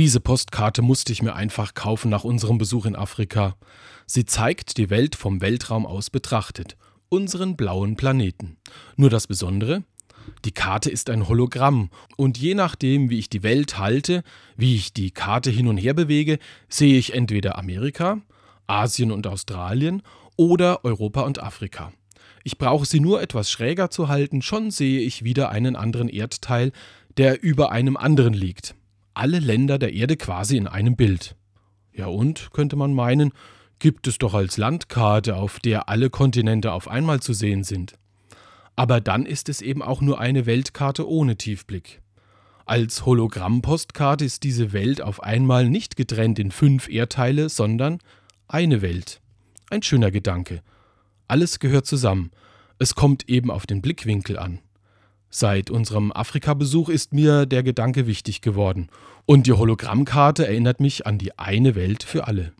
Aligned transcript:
Diese 0.00 0.18
Postkarte 0.18 0.80
musste 0.80 1.12
ich 1.12 1.20
mir 1.20 1.34
einfach 1.34 1.74
kaufen 1.74 2.10
nach 2.10 2.24
unserem 2.24 2.56
Besuch 2.56 2.86
in 2.86 2.96
Afrika. 2.96 3.54
Sie 4.06 4.24
zeigt 4.24 4.78
die 4.78 4.88
Welt 4.88 5.14
vom 5.14 5.42
Weltraum 5.42 5.84
aus 5.84 6.08
betrachtet, 6.08 6.78
unseren 7.10 7.54
blauen 7.54 7.96
Planeten. 7.96 8.56
Nur 8.96 9.10
das 9.10 9.26
Besondere, 9.26 9.82
die 10.46 10.52
Karte 10.52 10.88
ist 10.88 11.10
ein 11.10 11.28
Hologramm 11.28 11.90
und 12.16 12.38
je 12.38 12.54
nachdem, 12.54 13.10
wie 13.10 13.18
ich 13.18 13.28
die 13.28 13.42
Welt 13.42 13.76
halte, 13.76 14.22
wie 14.56 14.74
ich 14.74 14.94
die 14.94 15.10
Karte 15.10 15.50
hin 15.50 15.66
und 15.66 15.76
her 15.76 15.92
bewege, 15.92 16.38
sehe 16.70 16.96
ich 16.96 17.12
entweder 17.12 17.58
Amerika, 17.58 18.22
Asien 18.66 19.12
und 19.12 19.26
Australien 19.26 20.00
oder 20.34 20.82
Europa 20.82 21.20
und 21.20 21.42
Afrika. 21.42 21.92
Ich 22.42 22.56
brauche 22.56 22.86
sie 22.86 23.00
nur 23.00 23.20
etwas 23.20 23.50
schräger 23.50 23.90
zu 23.90 24.08
halten, 24.08 24.40
schon 24.40 24.70
sehe 24.70 25.00
ich 25.00 25.24
wieder 25.24 25.50
einen 25.50 25.76
anderen 25.76 26.08
Erdteil, 26.08 26.72
der 27.18 27.42
über 27.42 27.70
einem 27.70 27.98
anderen 27.98 28.32
liegt. 28.32 28.74
Alle 29.14 29.38
Länder 29.38 29.78
der 29.78 29.92
Erde 29.92 30.16
quasi 30.16 30.56
in 30.56 30.66
einem 30.66 30.96
Bild. 30.96 31.36
Ja 31.92 32.06
und, 32.06 32.52
könnte 32.52 32.76
man 32.76 32.94
meinen, 32.94 33.32
gibt 33.78 34.06
es 34.06 34.18
doch 34.18 34.34
als 34.34 34.56
Landkarte, 34.56 35.36
auf 35.36 35.58
der 35.58 35.88
alle 35.88 36.10
Kontinente 36.10 36.72
auf 36.72 36.88
einmal 36.88 37.20
zu 37.20 37.32
sehen 37.32 37.64
sind. 37.64 37.94
Aber 38.76 39.00
dann 39.00 39.26
ist 39.26 39.48
es 39.48 39.62
eben 39.62 39.82
auch 39.82 40.00
nur 40.00 40.20
eine 40.20 40.46
Weltkarte 40.46 41.08
ohne 41.08 41.36
Tiefblick. 41.36 42.00
Als 42.66 43.04
Hologrammpostkarte 43.04 44.24
ist 44.24 44.44
diese 44.44 44.72
Welt 44.72 45.02
auf 45.02 45.22
einmal 45.22 45.68
nicht 45.68 45.96
getrennt 45.96 46.38
in 46.38 46.52
fünf 46.52 46.88
Erdteile, 46.88 47.48
sondern 47.48 47.98
eine 48.46 48.80
Welt. 48.80 49.20
Ein 49.70 49.82
schöner 49.82 50.10
Gedanke. 50.10 50.62
Alles 51.26 51.58
gehört 51.58 51.86
zusammen. 51.86 52.30
Es 52.78 52.94
kommt 52.94 53.28
eben 53.28 53.50
auf 53.50 53.66
den 53.66 53.82
Blickwinkel 53.82 54.38
an. 54.38 54.60
Seit 55.30 55.70
unserem 55.70 56.10
Afrika-Besuch 56.10 56.88
ist 56.88 57.14
mir 57.14 57.46
der 57.46 57.62
Gedanke 57.62 58.08
wichtig 58.08 58.40
geworden. 58.40 58.88
Und 59.26 59.46
die 59.46 59.52
Hologrammkarte 59.52 60.44
erinnert 60.44 60.80
mich 60.80 61.06
an 61.06 61.18
die 61.18 61.38
eine 61.38 61.76
Welt 61.76 62.02
für 62.02 62.26
alle. 62.26 62.52